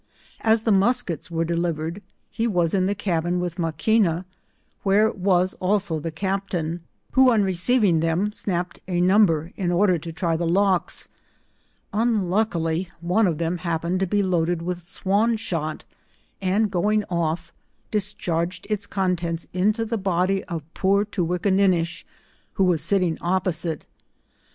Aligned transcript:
As 0.39 0.63
the 0.63 0.71
muskets 0.71 1.29
were 1.29 1.45
delivered, 1.45 2.01
he 2.31 2.47
was 2.47 2.73
in 2.73 2.87
the 2.87 2.95
cabin 2.95 3.39
with 3.39 3.59
Maquina, 3.59 4.25
where 4.81 5.11
was 5.11 5.53
also 5.59 5.99
the 5.99 6.09
cap 6.09 6.49
tain, 6.49 6.79
who 7.11 7.29
on 7.31 7.43
receiving 7.43 7.99
them, 7.99 8.31
snapped 8.31 8.79
a 8.87 8.99
number 8.99 9.51
in 9.55 9.71
order 9.71 9.99
to 9.99 10.11
try 10.11 10.35
the 10.35 10.47
lochs; 10.47 11.07
unluckily 11.93 12.89
on3 13.05 13.27
of 13.29 13.37
them 13.37 13.59
happened 13.59 13.99
to 13.99 14.07
be 14.07 14.23
loaded 14.23 14.63
with 14.63 14.81
swan 14.81 15.37
shot, 15.37 15.85
and 16.41 16.71
going 16.71 17.03
off, 17.07 17.53
discharged 17.91 18.65
its 18.71 18.87
contents 18.87 19.45
into 19.53 19.85
the 19.85 19.99
body 19.99 20.43
of 20.45 20.63
poor 20.73 21.05
Toowinnakinnisb. 21.05 22.05
who 22.53 22.63
was 22.63 22.81
sitting 22.81 23.19
opposite. 23.21 23.85